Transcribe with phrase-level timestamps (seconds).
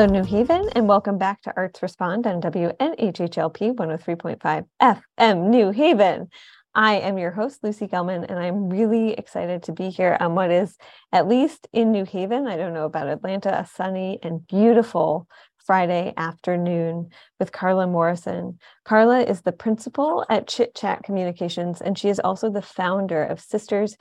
[0.00, 6.30] Hello, New Haven, and welcome back to Arts Respond on WNHHLP 103.5 FM New Haven.
[6.74, 10.50] I am your host, Lucy Gellman, and I'm really excited to be here on what
[10.50, 10.78] is,
[11.12, 15.28] at least in New Haven, I don't know about Atlanta, a sunny and beautiful
[15.58, 18.58] Friday afternoon with Carla Morrison.
[18.86, 23.38] Carla is the principal at Chit Chat Communications, and she is also the founder of
[23.38, 23.98] Sisters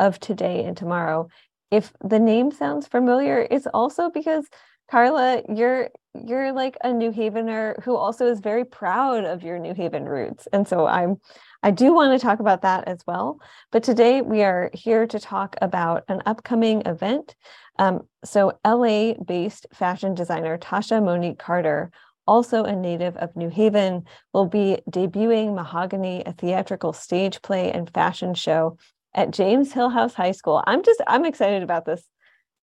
[0.00, 1.28] of Today and Tomorrow.
[1.70, 4.46] If the name sounds familiar, it's also because
[4.90, 5.90] Carla, you're
[6.24, 10.48] you're like a New Havener who also is very proud of your New Haven roots.
[10.52, 11.20] And so I'm
[11.62, 13.40] I do want to talk about that as well.
[13.72, 17.34] But today we are here to talk about an upcoming event.
[17.78, 21.90] Um, so LA based fashion designer Tasha Monique Carter,
[22.26, 27.92] also a native of New Haven, will be debuting Mahogany, a theatrical stage play and
[27.92, 28.78] fashion show
[29.14, 30.62] at James Hillhouse High School.
[30.66, 32.04] I'm just I'm excited about this.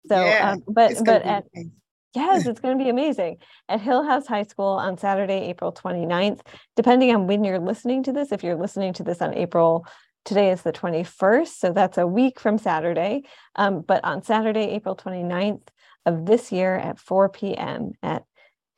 [0.07, 1.45] So, yeah, um, but but at
[2.15, 6.41] Yes, it's going to be amazing at Hillhouse High School on Saturday, April 29th.
[6.75, 9.87] Depending on when you're listening to this, if you're listening to this on April,
[10.23, 13.23] today is the 21st, so that's a week from Saturday.
[13.55, 15.67] Um, but on Saturday, April 29th
[16.05, 17.93] of this year at 4 p.m.
[18.03, 18.23] at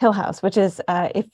[0.01, 1.25] Hillhouse, which is uh, if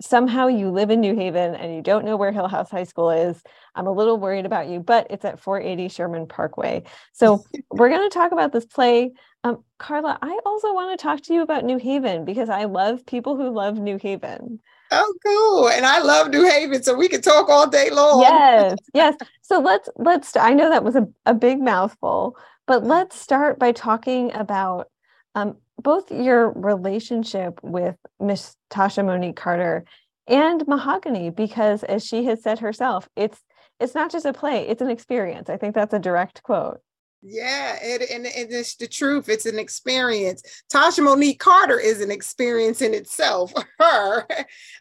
[0.00, 3.42] somehow you live in New Haven and you don't know where Hillhouse High School is,
[3.74, 6.82] I'm a little worried about you, but it's at 480 Sherman Parkway.
[7.12, 9.12] So we're going to talk about this play.
[9.44, 13.04] Um, Carla, I also want to talk to you about New Haven because I love
[13.06, 14.60] people who love New Haven.
[14.90, 15.68] Oh, cool!
[15.70, 18.20] And I love New Haven, so we can talk all day long.
[18.20, 19.16] Yes, yes.
[19.42, 20.36] So let's let's.
[20.36, 24.88] I know that was a, a big mouthful, but let's start by talking about
[25.34, 29.84] um, both your relationship with Miss Tasha Monique Carter
[30.26, 33.40] and Mahogany, because as she has said herself, it's
[33.80, 35.50] it's not just a play; it's an experience.
[35.50, 36.80] I think that's a direct quote.
[37.26, 39.30] Yeah, and, and, and it's the truth.
[39.30, 40.42] It's an experience.
[40.72, 44.26] Tasha Monique Carter is an experience in itself, her.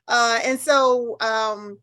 [0.09, 1.78] Uh, and so um,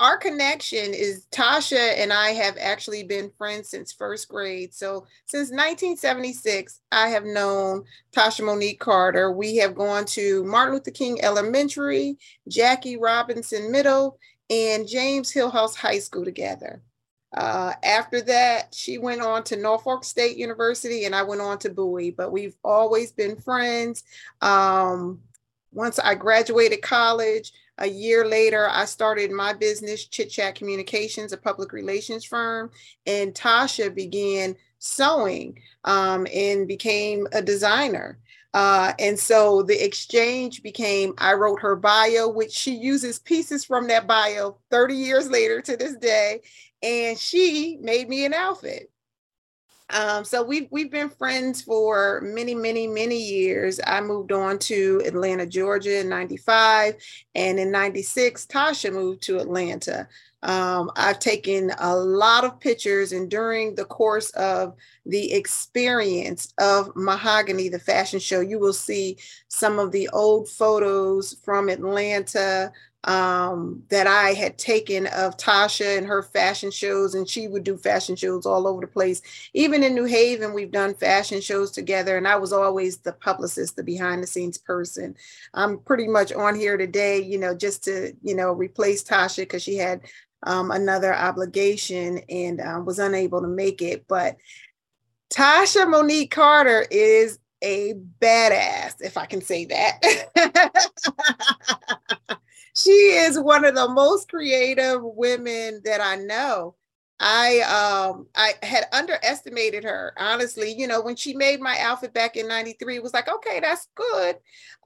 [0.00, 4.72] our connection is Tasha and I have actually been friends since first grade.
[4.72, 9.30] So since 1976, I have known Tasha Monique Carter.
[9.30, 12.16] We have gone to Martin Luther King Elementary,
[12.48, 14.18] Jackie Robinson Middle,
[14.48, 16.82] and James Hillhouse High School together.
[17.36, 21.68] Uh, after that, she went on to Norfolk State University and I went on to
[21.68, 24.02] Bowie, but we've always been friends.
[24.40, 25.20] Um,
[25.72, 31.36] once I graduated college, a year later, I started my business, Chit Chat Communications, a
[31.36, 32.70] public relations firm,
[33.06, 38.18] and Tasha began sewing um, and became a designer.
[38.52, 43.86] Uh, and so the exchange became I wrote her bio, which she uses pieces from
[43.88, 46.40] that bio 30 years later to this day
[46.82, 48.90] and she made me an outfit.
[49.92, 53.80] Um, so we've we've been friends for many, many, many years.
[53.86, 56.94] I moved on to Atlanta, Georgia in 95.
[57.34, 60.08] And in 96, Tasha moved to Atlanta.
[60.42, 64.74] Um, I've taken a lot of pictures, and during the course of
[65.04, 69.18] the experience of Mahogany, the fashion show, you will see
[69.48, 72.72] some of the old photos from Atlanta
[73.04, 77.76] um, that I had taken of Tasha and her fashion shows, and she would do
[77.76, 79.22] fashion shows all over the place.
[79.54, 83.76] Even in New Haven, we've done fashion shows together, and I was always the publicist,
[83.76, 85.14] the behind the scenes person.
[85.54, 89.62] I'm pretty much on here today, you know, just to, you know, replace Tasha because
[89.62, 90.02] she had
[90.42, 94.04] um, another obligation and uh, was unable to make it.
[94.08, 94.36] But
[95.32, 100.00] Tasha Monique Carter is a badass, if I can say that.
[102.82, 106.76] she is one of the most creative women that I know.
[107.22, 110.72] I um I had underestimated her honestly.
[110.72, 113.88] You know when she made my outfit back in 93 it was like okay that's
[113.94, 114.36] good.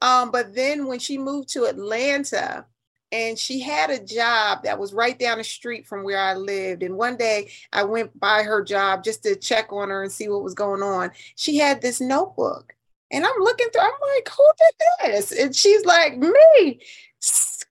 [0.02, 2.66] Um but then when she moved to Atlanta
[3.12, 6.82] and she had a job that was right down the street from where I lived
[6.82, 10.28] and one day I went by her job just to check on her and see
[10.28, 12.74] what was going on she had this notebook.
[13.12, 15.32] And I'm looking through I'm like who did this?
[15.32, 16.80] And she's like me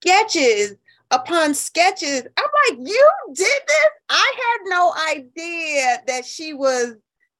[0.03, 0.75] sketches
[1.11, 2.23] upon sketches.
[2.37, 3.89] I'm like, you did this?
[4.09, 6.95] I had no idea that she was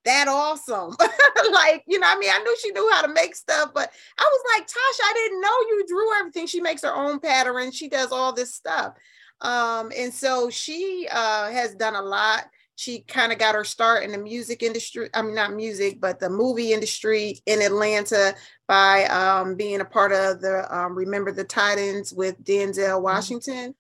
[0.06, 0.96] that awesome.
[1.52, 4.24] like, you know, I mean, I knew she knew how to make stuff, but I
[4.24, 6.48] was like, Tasha, I didn't know you drew everything.
[6.48, 7.72] She makes her own pattern.
[7.72, 8.94] She does all this stuff.
[9.42, 12.46] Um, and so she uh, has done a lot
[12.76, 15.10] she kind of got her start in the music industry.
[15.14, 18.36] I mean, not music, but the movie industry in Atlanta
[18.68, 23.04] by um, being a part of the um, Remember the Titans with Denzel mm-hmm.
[23.04, 23.76] Washington.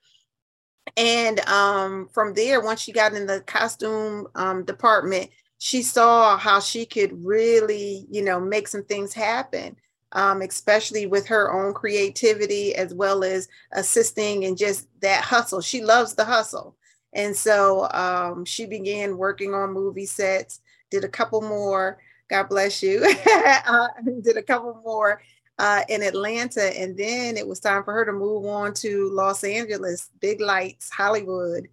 [0.97, 6.59] And um, from there, once she got in the costume um, department, she saw how
[6.59, 9.75] she could really, you know, make some things happen.
[10.13, 15.61] um, especially with her own creativity as well as assisting and just that hustle.
[15.61, 16.75] She loves the hustle.
[17.13, 21.99] And so um, she began working on movie sets, did a couple more.
[22.29, 23.05] God bless you.
[23.67, 23.87] uh,
[24.21, 25.21] did a couple more
[25.59, 26.79] uh, in Atlanta.
[26.79, 30.89] And then it was time for her to move on to Los Angeles, Big Lights,
[30.89, 31.67] Hollywood.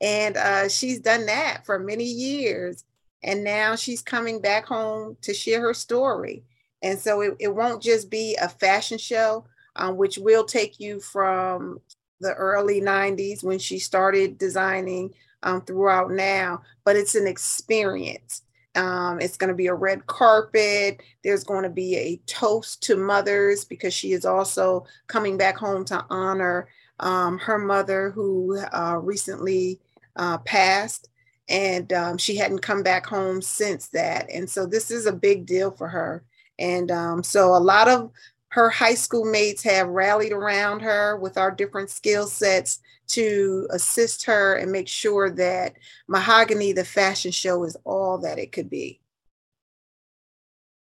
[0.00, 2.84] And uh, she's done that for many years.
[3.22, 6.44] And now she's coming back home to share her story.
[6.82, 11.00] And so it, it won't just be a fashion show, um, which will take you
[11.00, 11.80] from
[12.20, 18.42] the early 90s when she started designing um, throughout now, but it's an experience.
[18.74, 21.02] Um, it's going to be a red carpet.
[21.24, 25.84] There's going to be a toast to mothers because she is also coming back home
[25.86, 26.68] to honor
[27.00, 29.80] um, her mother who uh, recently
[30.16, 31.08] uh, passed.
[31.48, 34.28] And um, she hadn't come back home since that.
[34.30, 36.24] And so this is a big deal for her.
[36.58, 38.10] And um, so a lot of
[38.56, 44.24] her high school mates have rallied around her with our different skill sets to assist
[44.24, 45.74] her and make sure that
[46.08, 48.98] Mahogany, the fashion show, is all that it could be.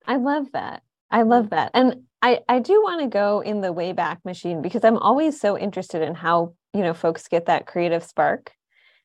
[0.06, 0.82] I love that.
[1.10, 1.72] I love that.
[1.74, 5.58] And I, I do want to go in the Wayback Machine because I'm always so
[5.58, 8.52] interested in how, you know, folks get that creative spark.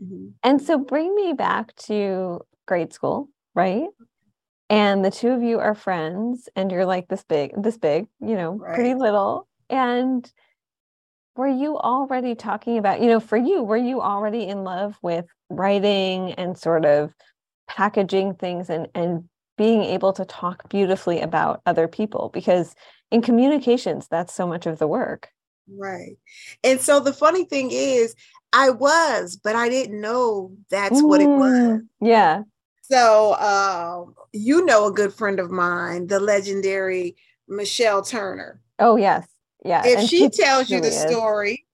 [0.01, 0.27] Mm-hmm.
[0.43, 3.87] And so bring me back to grade school, right?
[4.69, 8.35] And the two of you are friends and you're like this big, this big, you
[8.35, 8.73] know, right.
[8.73, 9.47] pretty little.
[9.69, 10.29] And
[11.35, 15.25] were you already talking about, you know, for you, were you already in love with
[15.49, 17.13] writing and sort of
[17.67, 19.27] packaging things and and
[19.57, 22.75] being able to talk beautifully about other people because
[23.11, 25.29] in communications that's so much of the work
[25.77, 26.17] right
[26.63, 28.15] and so the funny thing is
[28.53, 32.43] i was but i didn't know that's mm, what it was yeah
[32.87, 37.15] so uh, you know a good friend of mine the legendary
[37.47, 39.27] michelle turner oh yes
[39.65, 39.81] yeah.
[39.83, 41.01] If she, she, tells you the is.
[41.01, 41.65] story,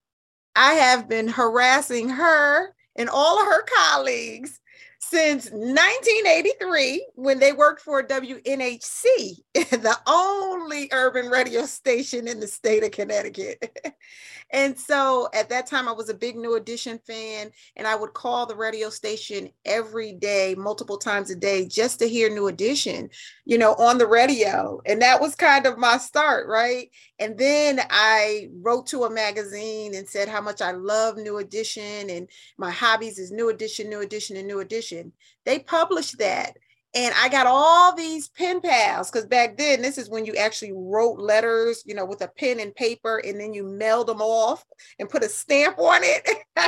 [0.56, 4.60] I have been harassing her and all of her colleagues
[5.00, 12.84] since 1983 when they worked for WNHC, the only urban radio station in the state
[12.84, 13.78] of Connecticut.
[14.51, 18.13] and so at that time, I was a big New Edition fan, and I would
[18.13, 23.09] call the radio station every day, multiple times a day, just to hear New Edition,
[23.45, 24.81] you know, on the radio.
[24.86, 26.89] And that was kind of my start, right?
[27.19, 32.09] And then I wrote to a magazine and said how much I love New Edition
[32.09, 32.27] and
[32.57, 35.13] my hobbies is New Edition, New Edition, and New Edition.
[35.45, 36.57] They published that.
[36.93, 40.73] And I got all these pen pals because back then, this is when you actually
[40.75, 44.65] wrote letters, you know, with a pen and paper, and then you mailed them off
[44.99, 46.27] and put a stamp on it.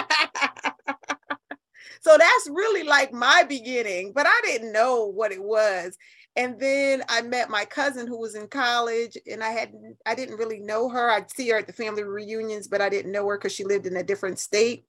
[2.02, 5.98] so that's really like my beginning, but I didn't know what it was.
[6.38, 9.74] And then I met my cousin who was in college, and I had
[10.06, 11.12] I didn't really know her.
[11.12, 13.88] I'd see her at the family reunions, but I didn't know her because she lived
[13.88, 14.86] in a different state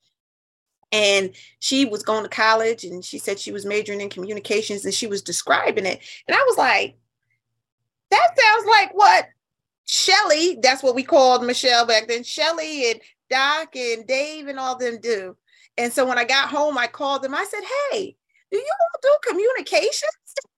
[0.94, 4.94] and she was going to college and she said she was majoring in communications and
[4.94, 6.00] she was describing it.
[6.28, 6.96] And i was like
[8.10, 9.26] that sounds like what
[9.86, 14.78] shelly that's what we called michelle back then shelly and doc and dave and all
[14.78, 15.36] them do.
[15.76, 17.34] And so when i got home i called them.
[17.34, 18.16] I said hey
[18.52, 20.02] do you all do communications?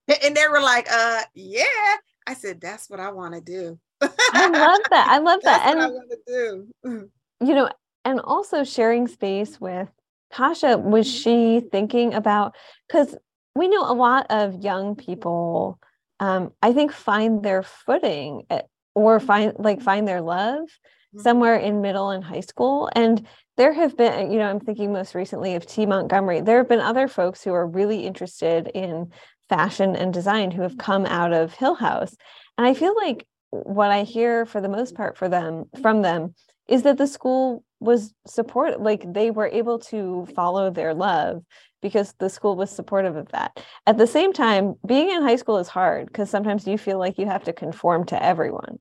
[0.23, 1.95] And they were like uh yeah.
[2.27, 3.79] I said that's what i want to do.
[4.01, 5.07] I love that.
[5.09, 5.67] I love that.
[5.67, 7.09] and i want to do.
[7.39, 7.69] You know
[8.05, 9.89] and also sharing space with
[10.33, 11.17] Tasha, was mm-hmm.
[11.17, 12.55] she thinking about
[12.87, 13.15] because
[13.55, 15.79] we know a lot of young people,
[16.19, 21.19] um, I think, find their footing at, eh, or find like find their love mm-hmm.
[21.19, 22.89] somewhere in middle and high school.
[22.95, 23.25] And
[23.57, 25.85] there have been, you know, I'm thinking most recently of T.
[25.85, 26.41] Montgomery.
[26.41, 29.11] There have been other folks who are really interested in
[29.49, 32.15] fashion and design who have come out of Hillhouse.
[32.57, 36.35] And I feel like what I hear for the most part for them from them
[36.67, 41.43] is that the school was support like they were able to follow their love
[41.81, 45.57] because the school was supportive of that at the same time being in high school
[45.57, 48.79] is hard because sometimes you feel like you have to conform to everyone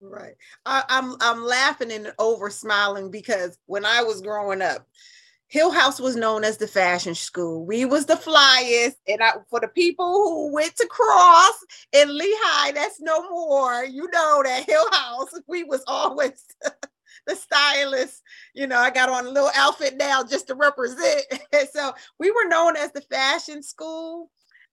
[0.00, 0.34] right
[0.64, 4.86] I, i'm i'm laughing and over smiling because when i was growing up
[5.52, 7.64] Hillhouse was known as the fashion school.
[7.64, 11.54] We was the flyest, and I, for the people who went to Cross
[11.92, 13.84] and Lee High, that's no more.
[13.84, 16.44] You know that Hillhouse, we was always
[17.26, 18.22] the stylist.
[18.54, 21.22] You know, I got on a little outfit now just to represent.
[21.72, 24.30] so we were known as the fashion school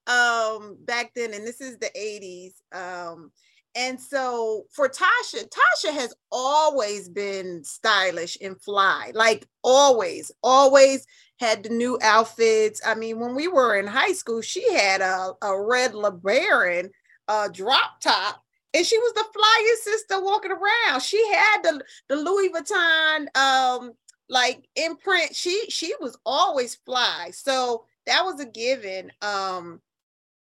[0.08, 2.54] um back then, and this is the 80s.
[2.78, 3.32] Um,
[3.76, 11.06] and so for Tasha, Tasha has always been stylish and fly, like always, always
[11.40, 12.82] had the new outfits.
[12.86, 16.90] I mean, when we were in high school, she had a, a red LeBaron
[17.28, 18.43] uh, drop top
[18.74, 21.02] and she was the flyest sister walking around.
[21.02, 23.94] She had the the Louis Vuitton um
[24.30, 25.36] like imprint.
[25.36, 27.30] She she was always fly.
[27.34, 29.12] So that was a given.
[29.22, 29.82] Um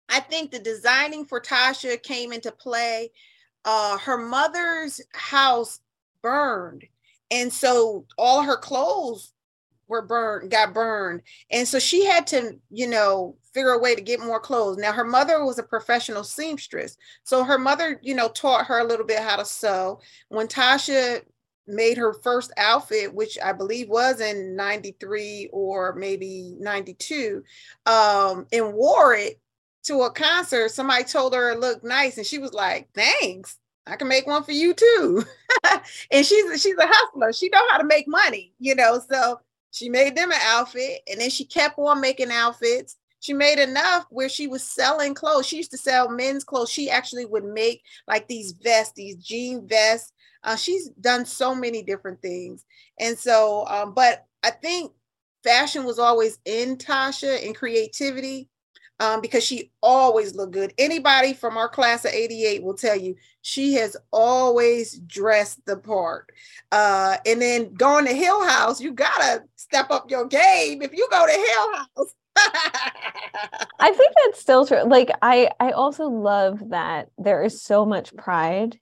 [0.09, 3.11] I think the designing for Tasha came into play.
[3.65, 5.81] Uh her mother's house
[6.23, 6.85] burned.
[7.31, 9.33] And so all her clothes
[9.89, 11.23] were burned, got burned.
[11.51, 14.77] And so she had to, you know, figure a way to get more clothes.
[14.77, 16.99] Now her mother was a professional seamstress.
[17.25, 20.01] So her mother, you know, taught her a little bit how to sew.
[20.29, 21.23] When Tasha
[21.67, 27.43] made her first outfit, which I believe was in 93 or maybe 92,
[27.87, 29.41] um, and wore it
[29.85, 32.19] to a concert, somebody told her it looked nice.
[32.19, 33.57] And she was like, thanks.
[33.87, 35.25] I can make one for you too.
[36.11, 37.33] and she's she's a hustler.
[37.33, 39.01] She know how to make money, you know.
[39.09, 42.97] So she made them an outfit and then she kept on making outfits.
[43.21, 45.47] She made enough where she was selling clothes.
[45.47, 46.71] She used to sell men's clothes.
[46.71, 50.13] She actually would make like these vests, these jean vests.
[50.45, 52.65] Uh, she's done so many different things.
[53.01, 54.93] And so, um, but I think
[55.43, 58.49] fashion was always in Tasha and creativity
[59.01, 60.73] um, because she always looked good.
[60.79, 66.31] Anybody from our class of 88 will tell you she has always dressed the part.
[66.73, 71.27] Uh, and then going to Hillhouse, you gotta step up your game if you go
[71.27, 72.09] to Hillhouse.
[73.79, 74.85] I think that's still true.
[74.85, 78.79] Like I I also love that there is so much pride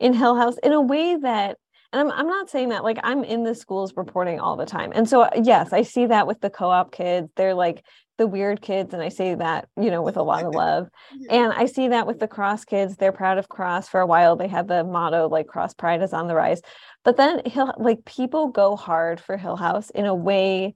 [0.00, 1.58] in Hillhouse in a way that
[1.92, 4.92] and I'm, I'm not saying that like i'm in the schools reporting all the time.
[4.94, 7.28] And so uh, yes i see that with the co-op kids.
[7.36, 7.84] They're like
[8.18, 10.88] the weird kids and i say that you know with a lot of love.
[11.30, 12.96] And i see that with the cross kids.
[12.96, 13.88] They're proud of cross.
[13.88, 16.60] For a while they had the motto like cross pride is on the rise.
[17.04, 20.74] But then hill like people go hard for hill house in a way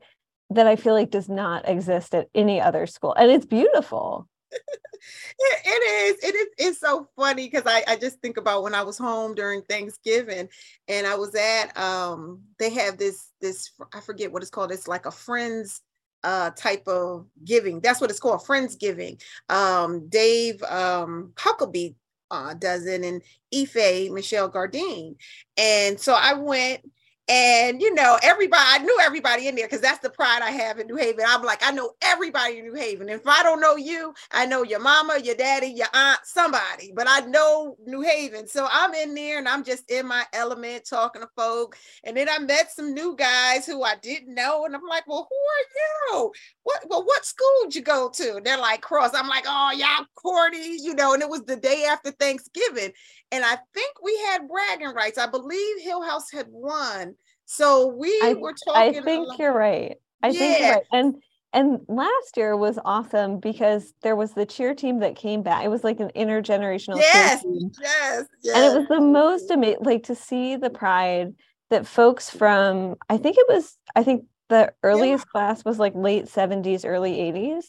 [0.54, 4.28] that i feel like does not exist at any other school and it's beautiful
[5.38, 6.24] it is.
[6.24, 6.46] It is.
[6.58, 10.48] It's so funny because I, I just think about when I was home during Thanksgiving,
[10.88, 12.42] and I was at um.
[12.58, 14.72] They have this this I forget what it's called.
[14.72, 15.80] It's like a friends
[16.24, 17.80] uh type of giving.
[17.80, 19.18] That's what it's called, friends giving.
[19.48, 21.94] Um, Dave um Huckabee
[22.30, 23.22] uh, does it, and
[23.54, 25.16] Ife Michelle Gardin,
[25.56, 26.80] and so I went
[27.28, 30.80] and you know, everybody, I knew everybody in there because that's the pride I have
[30.80, 31.24] in New Haven.
[31.26, 33.08] I'm like, I know everybody in New Haven.
[33.08, 37.06] If I don't know you, I know your mama, your daddy, your aunt, somebody, but
[37.08, 38.48] I know New Haven.
[38.48, 41.76] So I'm in there and I'm just in my element talking to folk.
[42.02, 44.64] And then I met some new guys who I didn't know.
[44.66, 46.32] And I'm like, well, who are you?
[46.64, 48.40] What well, what school did you go to?
[48.44, 49.12] they're like cross.
[49.14, 52.92] I'm like, oh, y'all corny, you know, and it was the day after Thanksgiving.
[53.30, 55.18] And I think we had bragging rights.
[55.18, 57.14] I believe Hillhouse had won.
[57.46, 58.98] So we I, were talking.
[58.98, 59.96] I think you're right.
[60.22, 60.38] I yeah.
[60.38, 60.82] think you're right.
[60.92, 61.14] And
[61.52, 65.64] and last year was awesome because there was the cheer team that came back.
[65.64, 67.44] It was like an intergenerational yes,
[67.80, 68.56] yes, yes.
[68.56, 71.34] And it was the most amazing, like to see the pride
[71.68, 75.30] that folks from, I think it was, I think the earliest yeah.
[75.30, 77.64] class was like late 70s, early 80s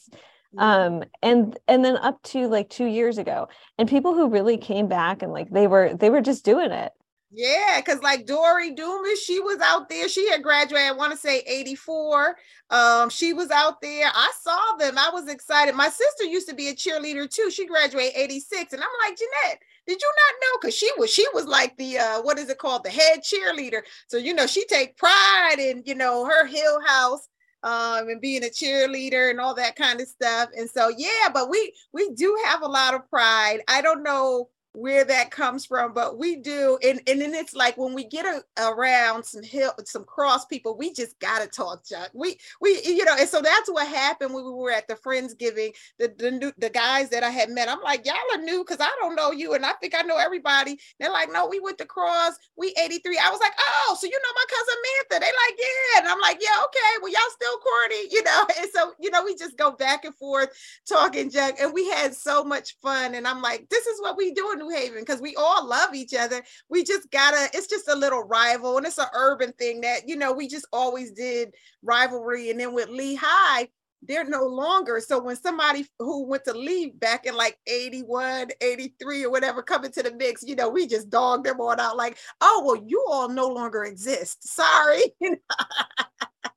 [0.60, 4.88] um and and then up to like two years ago and people who really came
[4.88, 6.92] back and like they were they were just doing it
[7.36, 10.08] yeah, because like Dory Dumas, she was out there.
[10.08, 12.38] She had graduated, I want to say 84.
[12.70, 14.06] Um, she was out there.
[14.14, 15.00] I saw them.
[15.00, 15.74] I was excited.
[15.74, 17.50] My sister used to be a cheerleader too.
[17.50, 18.74] She graduated 86.
[18.74, 20.58] And I'm like, Jeanette, did you not know?
[20.62, 22.84] Because she was, she was like the uh, what is it called?
[22.84, 23.82] The head cheerleader.
[24.08, 27.28] So, you know, she take pride in, you know, her hill house
[27.64, 30.50] um, and being a cheerleader and all that kind of stuff.
[30.56, 33.62] And so, yeah, but we we do have a lot of pride.
[33.68, 36.78] I don't know where that comes from, but we do.
[36.84, 40.76] And, and then it's like when we get a, around some hill, some cross people,
[40.76, 42.10] we just gotta talk junk.
[42.14, 45.74] We we you know, and so that's what happened when we were at the Friendsgiving.
[46.00, 48.80] The the new the guys that I had met, I'm like, y'all are new because
[48.82, 50.80] I don't know you, and I think I know everybody.
[51.00, 53.18] They're like, no, we went to cross, we 83.
[53.18, 55.20] I was like, oh, so you know my cousin Mantha.
[55.20, 56.00] They like, yeah.
[56.00, 58.48] And I'm like, yeah, okay, well, y'all still corny, you know.
[58.60, 60.50] And so, you know, we just go back and forth
[60.88, 61.58] talking junk.
[61.60, 63.16] And we had so much fun.
[63.16, 65.94] And I'm like, this is what we do in New Haven because we all love
[65.94, 66.42] each other.
[66.70, 70.16] We just gotta, it's just a little rival and it's an urban thing that, you
[70.16, 72.50] know, we just always did rivalry.
[72.50, 73.70] And then with Lee High,
[74.08, 75.00] they're no longer.
[75.00, 79.92] So when somebody who went to leave back in like 81, 83 or whatever coming
[79.92, 83.06] to the mix, you know, we just dog them all out like, oh, well, you
[83.10, 84.48] all no longer exist.
[84.48, 85.04] Sorry.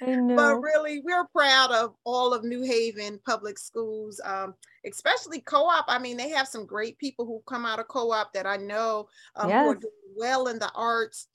[0.00, 5.86] But really, we're proud of all of New Haven public schools, um, especially co-op.
[5.88, 9.08] I mean, they have some great people who come out of co-op that I know
[9.36, 9.64] um, yes.
[9.64, 11.28] who are doing well in the arts.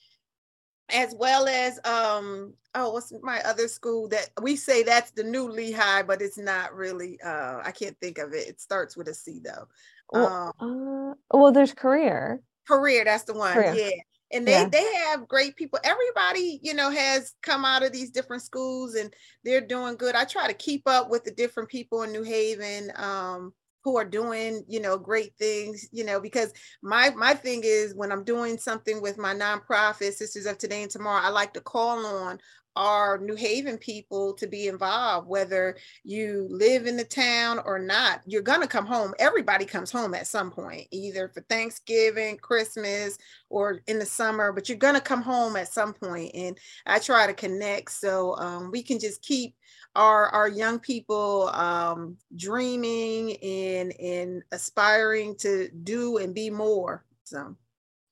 [0.89, 5.47] as well as um oh what's my other school that we say that's the new
[5.47, 9.07] lee high but it's not really uh i can't think of it it starts with
[9.07, 9.67] a c though
[10.11, 13.73] well, um, uh, well there's career career that's the one career.
[13.73, 13.89] yeah
[14.33, 14.69] and they yeah.
[14.69, 19.13] they have great people everybody you know has come out of these different schools and
[19.43, 22.91] they're doing good i try to keep up with the different people in new haven
[22.95, 27.95] um who are doing you know great things you know because my my thing is
[27.95, 31.61] when i'm doing something with my nonprofit sisters of today and tomorrow i like to
[31.61, 32.37] call on
[32.75, 38.21] our New Haven people to be involved, whether you live in the town or not.
[38.25, 39.13] You're going to come home.
[39.19, 43.17] Everybody comes home at some point, either for Thanksgiving, Christmas,
[43.49, 46.31] or in the summer, but you're going to come home at some point.
[46.33, 49.55] And I try to connect so um, we can just keep
[49.95, 57.03] our our young people um, dreaming and and aspiring to do and be more.
[57.25, 57.55] So.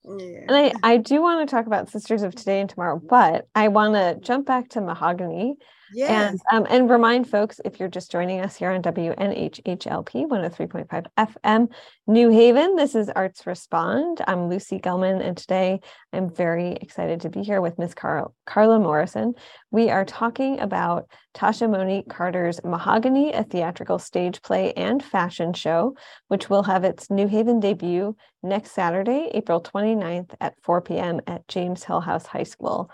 [0.03, 0.46] Yeah.
[0.48, 3.68] And I, I do want to talk about Sisters of Today and Tomorrow, but I
[3.68, 5.56] want to jump back to Mahogany
[5.93, 6.39] Yes.
[6.51, 11.67] And, um, and remind folks if you're just joining us here on WNHHLP 103.5 FM
[12.08, 14.22] New Haven, this is Arts Respond.
[14.27, 15.79] I'm Lucy Gellman, and today
[16.13, 19.34] I'm very excited to be here with Miss Car- Carla Morrison.
[19.72, 25.96] We are talking about Tasha Monique Carter's Mahogany, a theatrical stage play and fashion show,
[26.27, 31.22] which will have its New Haven debut next Saturday, April 29th at 4 p.m.
[31.27, 32.89] at James Hillhouse High School.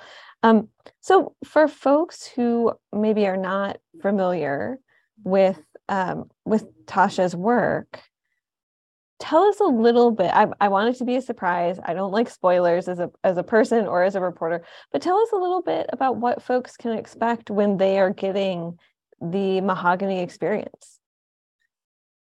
[0.46, 0.70] Um,
[1.02, 4.78] so for folks who maybe are not familiar
[5.24, 5.60] with
[5.90, 8.00] um, with Tasha's work,
[9.20, 10.30] tell us a little bit.
[10.32, 11.80] I, I want it to be a surprise.
[11.84, 15.18] I don't like spoilers as a as a person or as a reporter, but tell
[15.18, 18.78] us a little bit about what folks can expect when they are getting
[19.20, 21.00] the mahogany experience.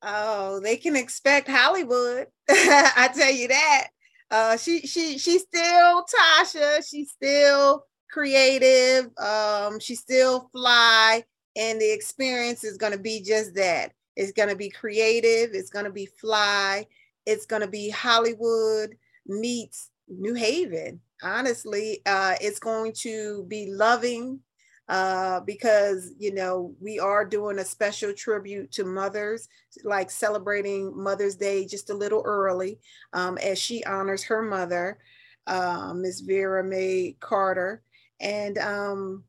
[0.02, 2.26] Oh, they can expect Hollywood.
[2.50, 3.88] I tell you that.
[4.30, 6.86] Uh, she she she's still Tasha.
[6.86, 9.10] She's still creative.
[9.18, 11.24] Um, she's still fly,
[11.56, 13.92] and the experience is going to be just that.
[14.16, 15.50] It's going to be creative.
[15.54, 16.86] It's going to be fly.
[17.26, 18.96] It's going to be Hollywood
[19.26, 21.00] meets New Haven.
[21.22, 24.40] Honestly, uh, it's going to be loving
[24.88, 29.48] uh, because you know we are doing a special tribute to mothers,
[29.84, 32.80] like celebrating Mother's Day just a little early,
[33.12, 34.98] um, as she honors her mother,
[35.46, 37.82] uh, Miss Vera Mae Carter
[38.20, 39.24] and um,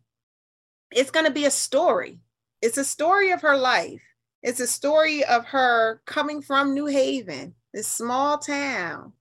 [0.91, 2.19] it's going to be a story.
[2.61, 4.01] It's a story of her life.
[4.43, 9.13] It's a story of her coming from New Haven, this small town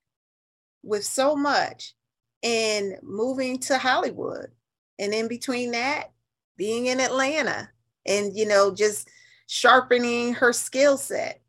[0.83, 1.95] with so much,
[2.43, 4.51] and moving to Hollywood.
[4.99, 6.11] And in between that,
[6.57, 7.71] being in Atlanta
[8.07, 9.09] and, you know, just
[9.47, 11.40] sharpening her skill set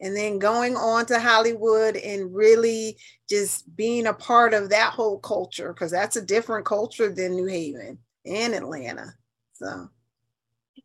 [0.00, 5.18] and then going on to Hollywood and really just being a part of that whole
[5.18, 9.14] culture because that's a different culture than New Haven and Atlanta.
[9.54, 9.88] So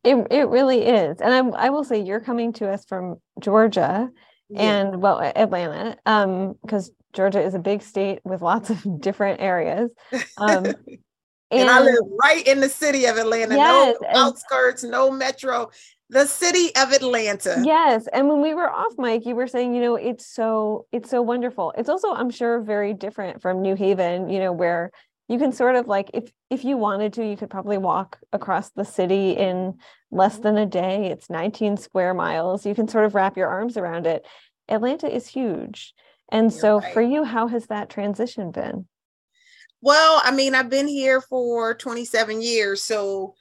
[0.03, 1.21] it it really is.
[1.21, 4.09] And I I will say you're coming to us from Georgia
[4.49, 4.61] yeah.
[4.61, 9.91] and well Atlanta um because Georgia is a big state with lots of different areas.
[10.37, 10.77] Um and,
[11.51, 13.55] and, I live right in the city of Atlanta.
[13.55, 15.69] Yes, no outskirts, no metro
[16.09, 17.61] the city of Atlanta.
[17.63, 21.09] Yes, and when we were off mic, you were saying, you know, it's so it's
[21.09, 21.73] so wonderful.
[21.77, 24.29] It's also, I'm sure, very different from New Haven.
[24.29, 24.91] You know, where
[25.29, 28.69] you can sort of like if if you wanted to, you could probably walk across
[28.71, 29.75] the city in
[30.11, 31.07] less than a day.
[31.07, 32.65] It's 19 square miles.
[32.65, 34.25] You can sort of wrap your arms around it.
[34.69, 35.93] Atlanta is huge,
[36.31, 36.93] and You're so right.
[36.93, 38.87] for you, how has that transition been?
[39.81, 43.35] Well, I mean, I've been here for 27 years, so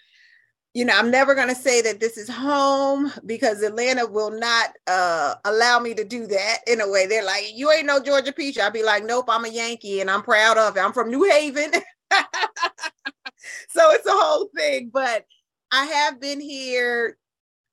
[0.75, 4.71] you know, I'm never going to say that this is home because Atlanta will not
[4.87, 7.07] uh, allow me to do that in a way.
[7.07, 8.59] They're like, you ain't no Georgia peach.
[8.59, 10.81] I'll be like, nope, I'm a Yankee and I'm proud of it.
[10.81, 11.73] I'm from New Haven.
[13.69, 14.91] so it's a whole thing.
[14.93, 15.27] But
[15.71, 17.19] I have been here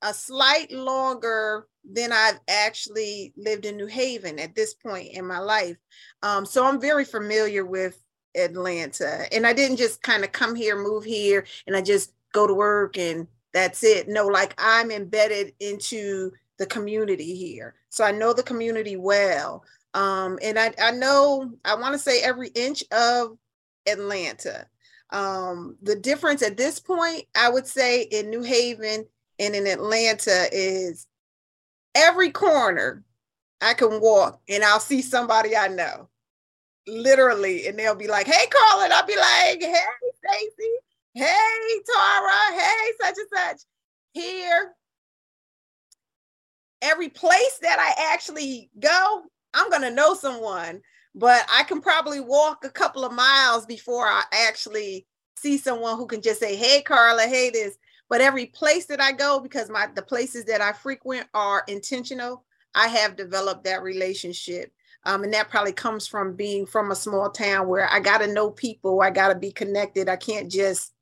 [0.02, 5.38] a slight longer than I've actually lived in New Haven at this point in my
[5.38, 5.76] life.
[6.22, 7.98] Um, so I'm very familiar with
[8.36, 9.26] Atlanta.
[9.34, 12.54] And I didn't just kind of come here, move here, and I just go to
[12.54, 14.08] work and that's it.
[14.08, 17.74] No, like I'm embedded into the community here.
[17.88, 19.64] So I know the community well.
[19.94, 23.36] Um, and I, I know, I want to say every inch of
[23.86, 24.66] Atlanta.
[25.10, 29.06] Um, the difference at this point, I would say in New Haven
[29.40, 31.06] and in Atlanta is
[31.94, 33.02] every corner
[33.60, 36.08] I can walk and I'll see somebody I know.
[36.86, 38.90] Literally, and they'll be like, hey, Carlin.
[38.92, 39.84] I'll be like, hey,
[40.24, 40.76] Stacy
[41.14, 43.60] hey Tara, hey such and such.
[44.12, 44.74] Here,
[46.82, 49.22] every place that I actually go,
[49.54, 50.80] I'm gonna know someone,
[51.14, 56.06] but I can probably walk a couple of miles before I actually see someone who
[56.06, 57.76] can just say, "Hey, Carla, hey, this."
[58.08, 62.44] But every place that I go, because my the places that I frequent are intentional,
[62.74, 64.72] I have developed that relationship.
[65.04, 68.26] Um, and that probably comes from being from a small town where I got to
[68.26, 70.08] know people, I got to be connected.
[70.10, 70.92] I can't just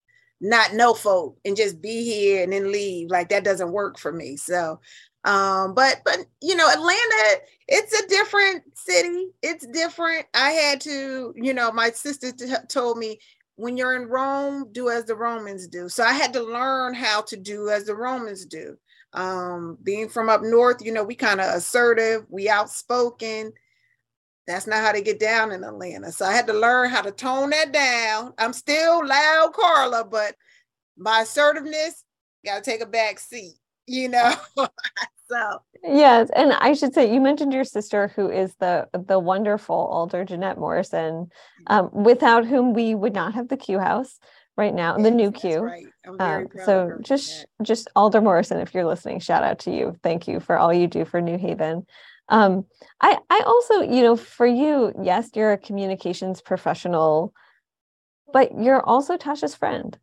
[0.40, 3.11] not know folk and just be here and then leave.
[3.11, 4.37] Like that doesn't work for me.
[4.37, 4.81] So,
[5.24, 9.29] um, but but you know, Atlanta, it's a different city.
[9.42, 10.27] It's different.
[10.35, 13.18] I had to, you know, my sister t- told me
[13.57, 15.88] when you're in Rome, do as the Romans do.
[15.88, 18.77] So I had to learn how to do as the Romans do.
[19.14, 23.53] Um, being from up north, you know, we kind of assertive, we outspoken.
[24.49, 26.11] That's not how they get down in Atlanta.
[26.11, 28.33] So I had to learn how to tone that down.
[28.39, 30.35] I'm still loud Carla, but
[30.97, 32.03] my assertiveness
[32.47, 33.57] got to take a back seat,
[33.87, 34.35] you know.
[34.57, 39.77] so yes, and I should say you mentioned your sister who is the the wonderful
[39.77, 41.29] alder Jeanette Morrison,
[41.67, 44.19] um, without whom we would not have the Q House
[44.57, 45.59] right now, yes, the new Q.
[45.59, 45.87] Right.
[46.19, 49.95] Um, so just just Alder Morrison, if you're listening, shout out to you.
[50.03, 51.87] Thank you for all you do for New Haven.
[52.29, 52.67] Um,
[53.01, 57.33] I I also, you know, for you, yes, you're a communications professional,
[58.33, 59.99] but you're also Tasha's friend.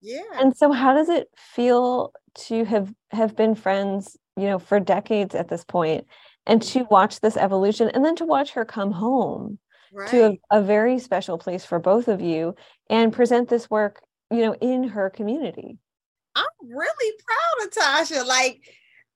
[0.00, 0.22] Yeah.
[0.34, 2.12] And so how does it feel
[2.46, 6.06] to have have been friends you know, for decades at this point,
[6.46, 9.58] and to watch this evolution and then to watch her come home
[9.92, 10.08] right.
[10.10, 12.54] to a, a very special place for both of you
[12.88, 14.00] and present this work,
[14.30, 15.76] you know, in her community.
[16.36, 18.62] I'm really proud of Tasha, like,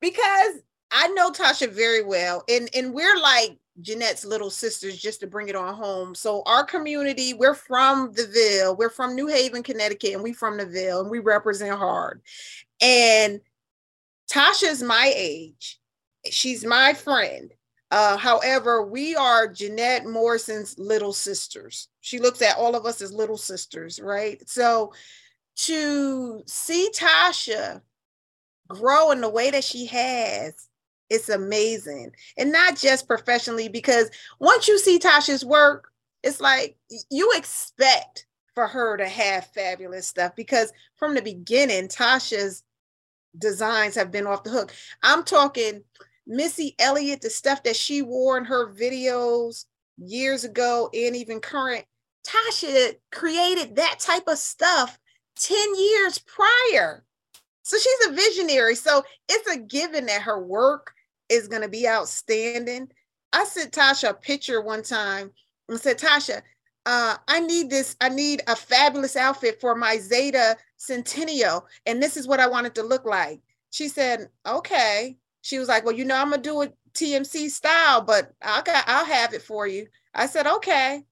[0.00, 0.54] because
[0.92, 5.48] I know Tasha very well, and and we're like Jeanette's little sisters, just to bring
[5.48, 6.14] it on home.
[6.14, 10.58] So our community, we're from the Ville, we're from New Haven, Connecticut, and we from
[10.58, 12.20] the Ville, and we represent hard.
[12.80, 13.40] And
[14.30, 15.80] Tasha's my age.
[16.30, 17.52] She's my friend.
[17.90, 21.88] Uh, however, we are Jeanette Morrison's little sisters.
[22.00, 24.46] She looks at all of us as little sisters, right?
[24.48, 24.92] So
[25.56, 27.82] to see Tasha
[28.68, 30.68] grow in the way that she has,
[31.12, 32.12] it's amazing.
[32.38, 35.90] And not just professionally, because once you see Tasha's work,
[36.22, 36.76] it's like
[37.10, 42.62] you expect for her to have fabulous stuff because from the beginning, Tasha's
[43.38, 44.72] designs have been off the hook.
[45.02, 45.82] I'm talking
[46.26, 49.66] Missy Elliott, the stuff that she wore in her videos
[49.98, 51.84] years ago and even current.
[52.26, 54.98] Tasha created that type of stuff
[55.40, 57.04] 10 years prior.
[57.62, 58.76] So she's a visionary.
[58.76, 60.94] So it's a given that her work
[61.32, 62.88] is going to be outstanding.
[63.32, 65.30] I sent Tasha a picture one time
[65.68, 66.42] and said, Tasha,
[66.84, 72.16] uh, I need this, I need a fabulous outfit for my Zeta Centennial, and this
[72.16, 73.40] is what I wanted to look like.
[73.70, 75.16] She said, okay.
[75.40, 78.84] She was like, well, you know, I'm gonna do a TMC style, but I got,
[78.86, 79.86] I'll have it for you.
[80.14, 81.04] I said, okay.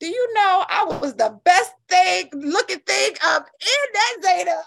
[0.00, 4.62] Do you know I was the best thing looking thing up in that Zeta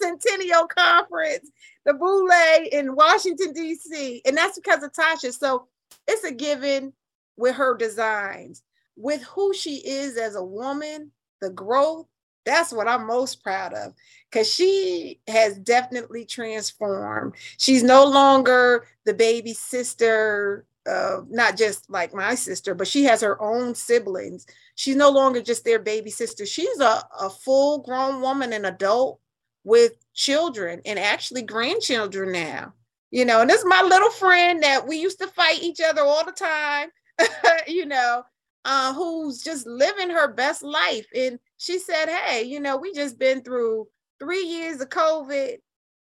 [0.00, 1.50] Centennial Conference,
[1.84, 2.28] the Boule
[2.70, 4.22] in Washington, D.C.
[4.24, 5.32] And that's because of Tasha.
[5.32, 5.68] So
[6.06, 6.92] it's a given
[7.36, 8.62] with her designs
[8.96, 12.06] with who she is as a woman, the growth,
[12.44, 13.94] that's what I'm most proud of
[14.30, 17.34] because she has definitely transformed.
[17.58, 23.20] She's no longer the baby sister, uh, not just like my sister, but she has
[23.20, 24.46] her own siblings.
[24.74, 26.44] She's no longer just their baby sister.
[26.44, 29.20] She's a, a full grown woman, an adult
[29.64, 32.74] with children and actually grandchildren now.
[33.10, 36.00] You know, and this is my little friend that we used to fight each other
[36.02, 36.88] all the time,
[37.66, 38.22] you know,
[38.64, 41.06] uh, who's just living her best life.
[41.14, 45.56] And she said, Hey, you know, we just been through three years of COVID,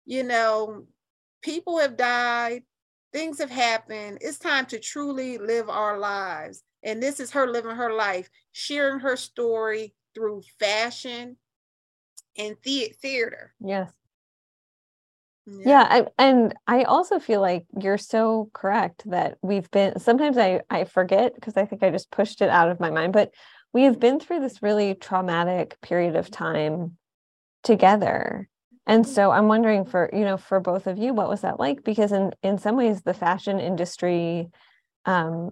[0.06, 0.86] you know,
[1.42, 2.62] people have died,
[3.12, 4.18] things have happened.
[4.20, 6.62] It's time to truly live our lives.
[6.82, 11.36] And this is her living her life, sharing her story through fashion
[12.36, 13.54] and the- theater.
[13.60, 13.90] Yes.
[15.46, 20.38] Yeah, yeah I, and I also feel like you're so correct that we've been sometimes
[20.38, 23.32] I I forget because I think I just pushed it out of my mind, but
[23.72, 26.96] we have been through this really traumatic period of time
[27.62, 28.48] together.
[28.86, 31.84] And so I'm wondering for, you know, for both of you, what was that like?
[31.84, 34.48] Because in in some ways the fashion industry
[35.06, 35.50] um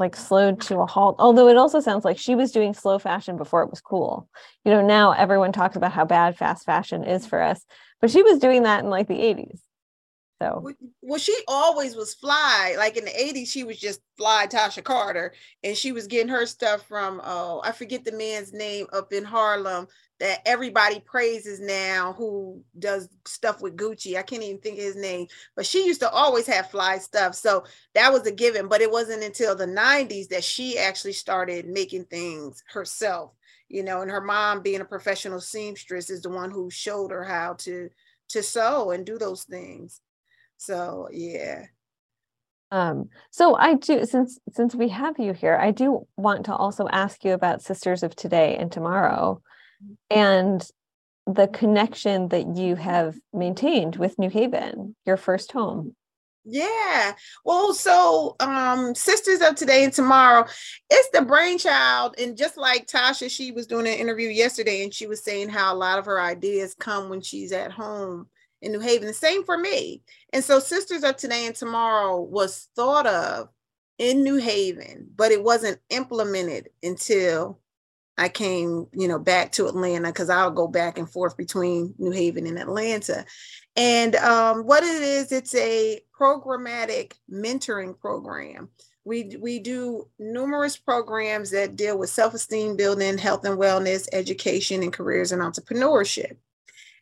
[0.00, 1.16] like slowed to a halt.
[1.18, 4.28] Although it also sounds like she was doing slow fashion before it was cool.
[4.64, 7.64] You know, now everyone talks about how bad fast fashion is for us,
[8.00, 9.60] but she was doing that in like the 80s.
[10.40, 10.70] So
[11.02, 12.76] well, she always was fly.
[12.78, 15.34] Like in the 80s, she was just fly Tasha Carter,
[15.64, 19.24] and she was getting her stuff from oh, I forget the man's name up in
[19.24, 19.88] Harlem
[20.20, 24.16] that everybody praises now who does stuff with Gucci.
[24.16, 27.34] I can't even think of his name, but she used to always have fly stuff.
[27.34, 31.66] So that was a given, but it wasn't until the 90s that she actually started
[31.68, 33.32] making things herself.
[33.68, 37.24] you know, and her mom being a professional seamstress is the one who showed her
[37.24, 37.90] how to
[38.30, 40.00] to sew and do those things.
[40.56, 41.66] So yeah.
[42.70, 46.88] Um, so I do since since we have you here, I do want to also
[46.88, 49.42] ask you about Sisters of Today and Tomorrow
[50.10, 50.68] and
[51.26, 55.94] the connection that you have maintained with New Haven, your first home.
[56.50, 57.12] Yeah.
[57.44, 60.46] Well, so um Sisters of Today and Tomorrow,
[60.88, 62.14] it's the brainchild.
[62.18, 65.74] And just like Tasha, she was doing an interview yesterday and she was saying how
[65.74, 68.28] a lot of her ideas come when she's at home
[68.62, 69.06] in New Haven.
[69.06, 70.02] The same for me.
[70.32, 73.48] And so Sisters of Today and Tomorrow was thought of
[73.98, 77.60] in New Haven, but it wasn't implemented until
[78.18, 82.10] I came, you know, back to Atlanta because I'll go back and forth between New
[82.10, 83.24] Haven and Atlanta.
[83.76, 88.70] And um, what it is, it's a programmatic mentoring program.
[89.04, 94.82] We, we do numerous programs that deal with self esteem building, health and wellness, education,
[94.82, 96.36] and careers and entrepreneurship.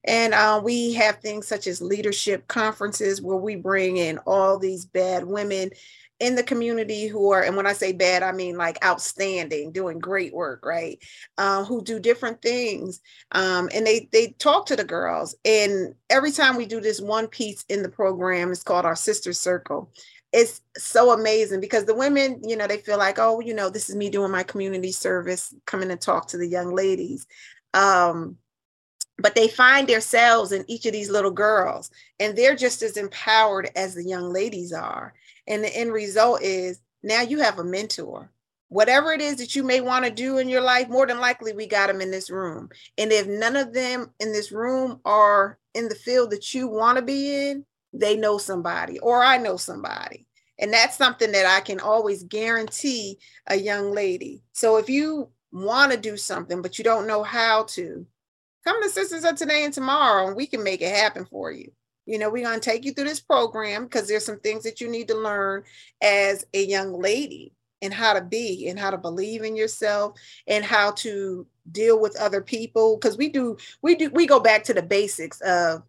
[0.04, 4.84] And uh, we have things such as leadership conferences where we bring in all these
[4.84, 5.70] bad women
[6.18, 9.98] in the community who are, and when I say bad, I mean like outstanding, doing
[9.98, 10.98] great work, right?
[11.36, 13.00] Uh, who do different things,
[13.32, 15.34] um, and they they talk to the girls.
[15.44, 19.32] And every time we do this one piece in the program, it's called our Sister
[19.32, 19.90] Circle.
[20.32, 23.88] It's so amazing because the women, you know, they feel like, oh, you know, this
[23.88, 27.26] is me doing my community service, coming to talk to the young ladies.
[27.74, 28.38] Um,
[29.18, 33.70] but they find themselves in each of these little girls and they're just as empowered
[33.74, 35.14] as the young ladies are
[35.46, 38.30] and the end result is now you have a mentor.
[38.68, 41.52] Whatever it is that you may want to do in your life more than likely
[41.52, 42.68] we got them in this room.
[42.98, 46.96] And if none of them in this room are in the field that you want
[46.96, 50.26] to be in they know somebody or i know somebody.
[50.58, 54.42] And that's something that i can always guarantee a young lady.
[54.52, 58.06] So if you want to do something but you don't know how to
[58.64, 61.70] come to sisters of today and tomorrow and we can make it happen for you
[62.06, 64.80] you know we're going to take you through this program because there's some things that
[64.80, 65.62] you need to learn
[66.02, 70.16] as a young lady and how to be and how to believe in yourself
[70.46, 74.64] and how to deal with other people because we do we do we go back
[74.64, 75.82] to the basics of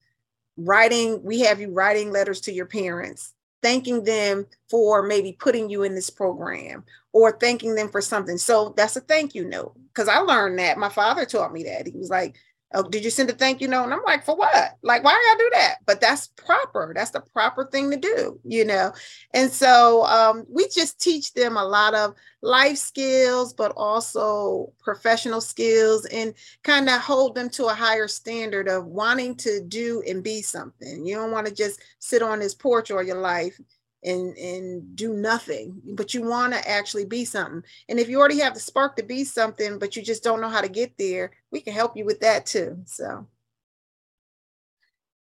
[0.57, 5.83] writing we have you writing letters to your parents thanking them for maybe putting you
[5.83, 8.37] in this program or thanking them for something.
[8.37, 10.77] So that's a thank you note because i learned that.
[10.77, 11.87] My father taught me that.
[11.87, 12.35] He was like
[12.73, 13.85] Oh, did you send a thank you note?
[13.85, 14.77] And I'm like, for what?
[14.81, 15.75] Like, why do I do that?
[15.85, 16.91] But that's proper.
[16.93, 18.91] That's the proper thing to do, you know?
[19.33, 25.39] And so um, we just teach them a lot of life skills, but also professional
[25.39, 30.21] skills and kind of hold them to a higher standard of wanting to do and
[30.21, 31.05] be something.
[31.05, 33.57] You don't want to just sit on this porch all your life
[34.03, 37.63] and and do nothing but you want to actually be something.
[37.89, 40.49] And if you already have the spark to be something but you just don't know
[40.49, 43.27] how to get there we can help you with that too so.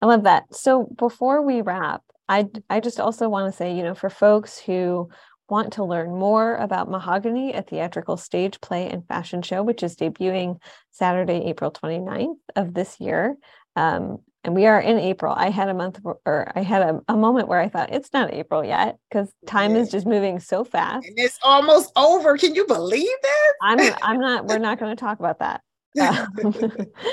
[0.03, 0.55] I love that.
[0.55, 4.57] So before we wrap i i just also want to say you know for folks
[4.57, 5.09] who
[5.49, 9.95] want to learn more about mahogany a theatrical stage play and fashion show which is
[9.95, 10.57] debuting
[10.91, 13.35] saturday april 29th of this year
[13.75, 15.33] um, and we are in April.
[15.35, 18.33] I had a month or I had a, a moment where I thought it's not
[18.33, 19.81] April yet because time yeah.
[19.81, 21.05] is just moving so fast.
[21.05, 22.37] And it's almost over.
[22.37, 23.53] Can you believe that?
[23.61, 25.61] I'm I'm not we're not going to talk about that.
[25.99, 26.53] Um,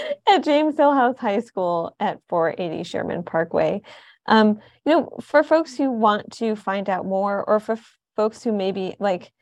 [0.29, 3.83] at James Hillhouse High School at 480 Sherman Parkway.
[4.27, 8.43] Um, you know, for folks who want to find out more or for f- folks
[8.43, 9.33] who maybe like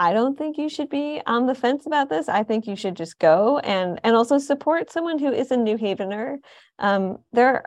[0.00, 2.26] I don't think you should be on the fence about this.
[2.26, 5.76] I think you should just go and and also support someone who is a New
[5.76, 6.38] Havener.
[6.78, 7.64] Um, there,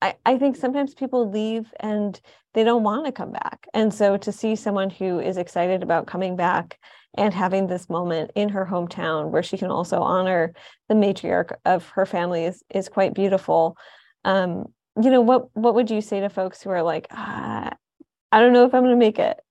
[0.00, 2.18] I, I think sometimes people leave and
[2.54, 3.68] they don't want to come back.
[3.74, 6.78] And so to see someone who is excited about coming back
[7.18, 10.54] and having this moment in her hometown where she can also honor
[10.88, 13.76] the matriarch of her family is is quite beautiful.
[14.24, 17.70] Um, you know, what what would you say to folks who are like, ah,
[18.32, 19.43] I don't know if I'm going to make it?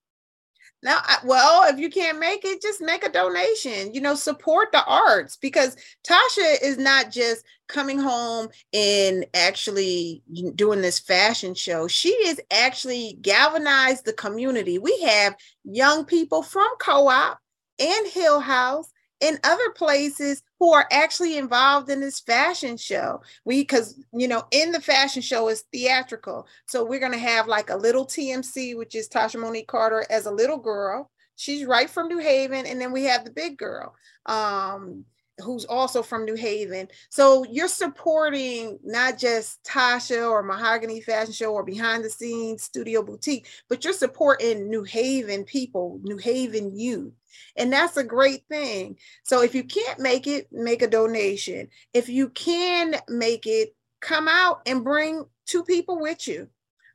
[0.84, 3.94] Now, well, if you can't make it, just make a donation.
[3.94, 10.22] You know, support the arts because Tasha is not just coming home and actually
[10.54, 11.88] doing this fashion show.
[11.88, 14.78] She is actually galvanized the community.
[14.78, 17.38] We have young people from co-op
[17.78, 18.86] and Hillhouse
[19.20, 23.20] in other places who are actually involved in this fashion show.
[23.44, 26.46] We, because, you know, in the fashion show is theatrical.
[26.66, 30.30] So we're to have like a little TMC, which is Tasha Monique Carter as a
[30.30, 31.10] little girl.
[31.36, 32.66] She's right from New Haven.
[32.66, 33.94] And then we have the big girl.
[34.26, 35.04] Um,
[35.42, 36.88] who's also from New Haven.
[37.08, 43.02] So you're supporting not just Tasha or Mahogany Fashion Show or behind the scenes Studio
[43.02, 47.12] Boutique, but you're supporting New Haven people, New Haven youth.
[47.56, 48.96] And that's a great thing.
[49.24, 51.68] So if you can't make it, make a donation.
[51.92, 56.48] If you can make it, come out and bring two people with you.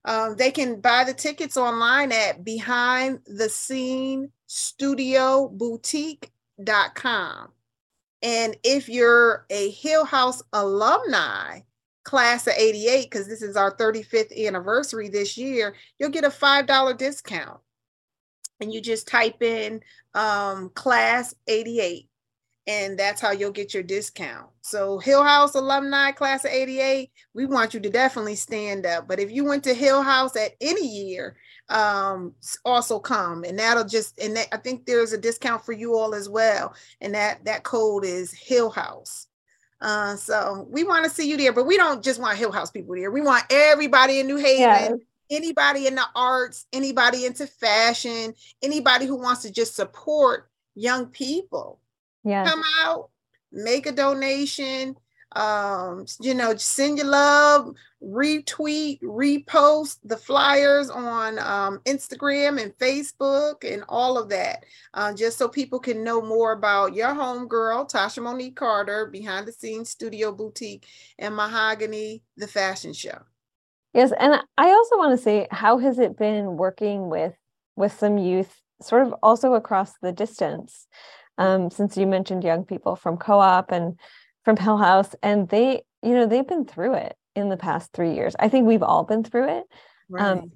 [0.05, 6.29] Um, they can buy the tickets online at behind the scene studio boutique.com.
[8.21, 11.61] And if you're a Hillhouse alumni,
[12.03, 16.97] class of 88, because this is our 35th anniversary this year, you'll get a $5
[16.97, 17.59] discount.
[18.59, 19.81] And you just type in
[20.13, 22.08] um, class 88
[22.69, 24.47] and that's how you'll get your discount.
[24.61, 29.07] So Hillhouse alumni class of 88, we want you to definitely stand up.
[29.07, 31.35] But if you went to Hillhouse at any year,
[31.69, 35.95] um, also come and that'll just and that, I think there's a discount for you
[35.95, 36.75] all as well.
[37.01, 39.25] And that that code is Hillhouse.
[39.81, 42.93] Uh, so we want to see you there, but we don't just want Hillhouse people
[42.93, 43.09] there.
[43.09, 44.93] We want everybody in New Haven, yes.
[45.31, 51.79] anybody in the arts, anybody into fashion, anybody who wants to just support young people
[52.23, 52.45] yeah.
[52.45, 53.09] come out,
[53.51, 54.95] make a donation,
[55.35, 63.63] um, you know, send your love, retweet, repost the flyers on um, Instagram and Facebook
[63.63, 68.23] and all of that, uh, just so people can know more about your homegirl, Tasha
[68.23, 70.87] Monique Carter, behind the scenes studio boutique,
[71.19, 73.19] and Mahogany, the fashion show.
[73.93, 77.33] Yes, and I also want to say, how has it been working with
[77.75, 80.87] with some youth, sort of also across the distance?
[81.39, 83.97] Um, since you mentioned young people from co-op and
[84.45, 88.35] from Hillhouse, and they, you know, they've been through it in the past three years.
[88.39, 89.63] I think we've all been through it.
[89.63, 89.65] Um,
[90.09, 90.31] right.
[90.31, 90.51] Um,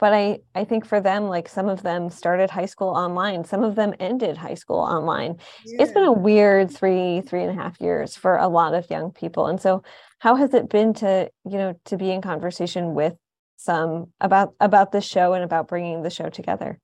[0.00, 3.62] but I, I think for them, like some of them started high school online, some
[3.62, 5.38] of them ended high school online.
[5.64, 5.82] Yeah.
[5.82, 9.12] It's been a weird three, three and a half years for a lot of young
[9.12, 9.46] people.
[9.46, 9.82] And so,
[10.18, 13.14] how has it been to, you know, to be in conversation with
[13.56, 16.80] some about about the show and about bringing the show together?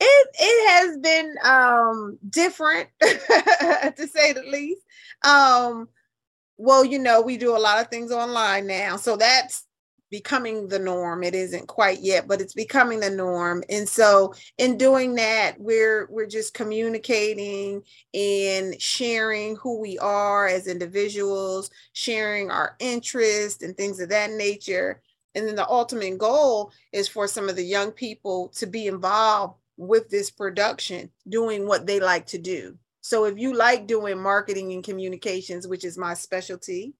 [0.00, 4.82] It it has been um different to say the least.
[5.24, 5.88] Um
[6.58, 9.64] well you know we do a lot of things online now so that's
[10.08, 11.24] becoming the norm.
[11.24, 13.64] It isn't quite yet but it's becoming the norm.
[13.68, 17.82] And so in doing that we're we're just communicating
[18.14, 25.02] and sharing who we are as individuals sharing our interests and things of that nature.
[25.34, 29.56] And then the ultimate goal is for some of the young people to be involved
[29.76, 32.78] with this production doing what they like to do.
[33.00, 36.94] So if you like doing marketing and communications, which is my specialty,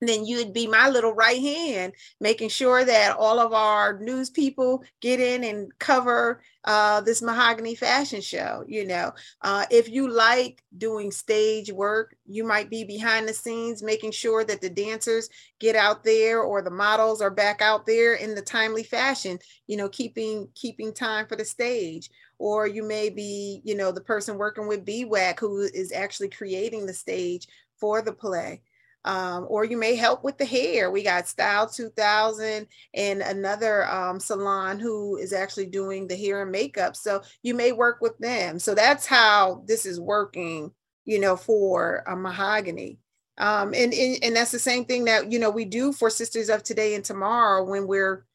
[0.00, 4.84] then you'd be my little right hand, making sure that all of our news people
[5.00, 8.62] get in and cover uh, this mahogany fashion show.
[8.66, 13.82] You know, uh, if you like doing stage work, you might be behind the scenes,
[13.82, 18.14] making sure that the dancers get out there or the models are back out there
[18.14, 19.38] in the timely fashion.
[19.66, 22.10] You know, keeping keeping time for the stage.
[22.40, 26.86] Or you may be, you know, the person working with BWAC who is actually creating
[26.86, 27.48] the stage
[27.80, 28.62] for the play
[29.04, 30.90] um, or you may help with the hair.
[30.90, 36.52] We got Style 2000 and another um, salon who is actually doing the hair and
[36.52, 36.96] makeup.
[36.96, 38.58] So you may work with them.
[38.58, 40.72] So that's how this is working,
[41.04, 42.98] you know, for a mahogany.
[43.38, 46.48] Um, and, and and that's the same thing that you know we do for Sisters
[46.48, 48.26] of Today and Tomorrow when we're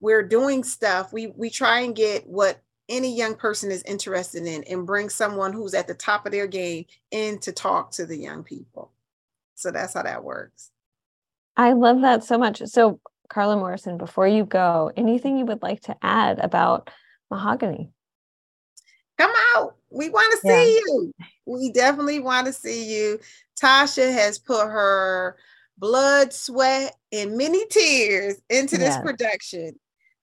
[0.00, 1.12] we're doing stuff.
[1.12, 5.52] We we try and get what any young person is interested in and bring someone
[5.52, 8.90] who's at the top of their game in to talk to the young people.
[9.58, 10.70] So that's how that works.
[11.56, 12.62] I love that so much.
[12.66, 16.90] So, Carla Morrison, before you go, anything you would like to add about
[17.28, 17.90] mahogany?
[19.18, 19.74] Come out.
[19.90, 20.80] We want to see yeah.
[20.86, 21.12] you.
[21.44, 23.18] We definitely want to see you.
[23.60, 25.36] Tasha has put her
[25.76, 29.02] blood, sweat, and many tears into this yes.
[29.02, 29.72] production.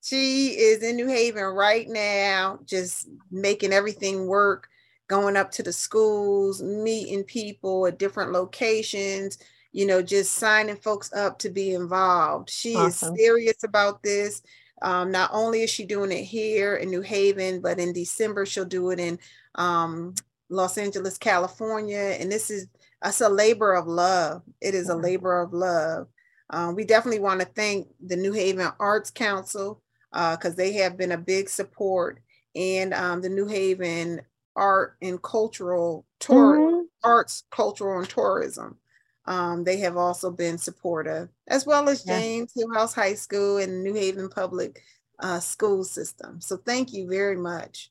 [0.02, 4.69] She is in New Haven right now, just making everything work
[5.08, 9.37] going up to the schools, meeting people at different locations,
[9.71, 12.49] you know, just signing folks up to be involved.
[12.49, 13.13] She awesome.
[13.13, 14.41] is serious about this.
[14.81, 18.65] Um, not only is she doing it here in New Haven, but in December she'll
[18.65, 19.19] do it in
[19.56, 20.13] um,
[20.49, 22.15] Los Angeles, California.
[22.19, 22.67] And this is
[23.03, 24.41] it's a labor of love.
[24.62, 26.08] It is a labor of love.
[26.49, 29.81] Um, we definitely want to thank the New Haven Arts Council
[30.12, 32.19] because uh, they have been a big support,
[32.56, 34.21] and um, the New Haven
[34.56, 36.81] art and cultural tour mm-hmm.
[37.03, 38.77] arts, cultural and tourism.
[39.27, 42.65] Um, they have also been supportive, as well as James yeah.
[42.65, 44.81] Hillhouse High School and New Haven Public
[45.19, 46.41] uh, School System.
[46.41, 47.89] So thank you very much.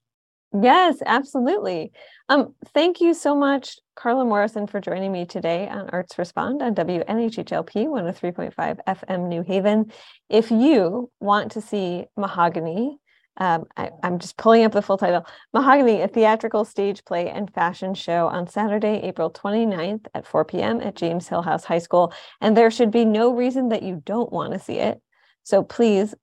[0.63, 1.91] Yes, absolutely.
[2.29, 6.77] Um, thank you so much, Carla Morrison, for joining me today on Arts Respond on
[6.77, 9.91] WNHHLP 103.5 FM New Haven.
[10.31, 12.99] If you want to see Mahogany,
[13.37, 17.53] um, I, am just pulling up the full title Mahogany, a theatrical stage play and
[17.53, 20.81] fashion show on Saturday, April 29th at 4 p.m.
[20.81, 22.13] at James Hillhouse High School.
[22.41, 25.01] And there should be no reason that you don't want to see it.
[25.43, 26.15] So please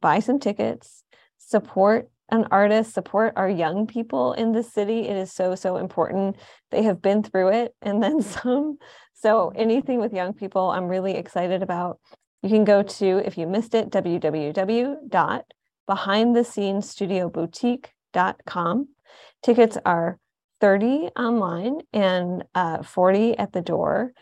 [0.00, 1.04] buy some tickets,
[1.38, 5.08] support an artist, support our young people in the city.
[5.08, 6.36] It is so, so important.
[6.70, 8.78] They have been through it and then some.
[9.14, 12.00] So anything with young people, I'm really excited about.
[12.42, 13.90] You can go to, if you missed it,
[15.88, 18.88] www.behindthescenesstudioboutique.com.
[19.42, 20.18] Tickets are
[20.60, 24.12] 30 online and uh, 40 at the door.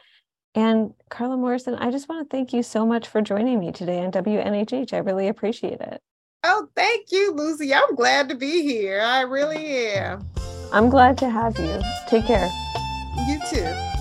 [0.55, 4.03] And Carla Morrison, I just want to thank you so much for joining me today
[4.05, 4.95] on WNHH.
[4.95, 6.01] I really appreciate it.
[6.45, 7.75] Oh, thank you, Lucy.
[7.75, 9.01] I'm glad to be here.
[9.01, 10.27] I really am.
[10.73, 11.81] I'm glad to have you.
[12.09, 12.49] Take care.
[13.27, 13.96] You too.